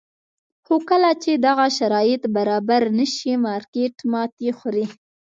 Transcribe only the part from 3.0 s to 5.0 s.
شي مارکېټ ماتې خوري.